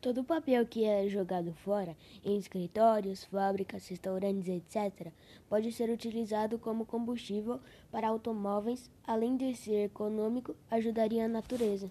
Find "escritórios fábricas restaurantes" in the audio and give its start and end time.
2.38-4.48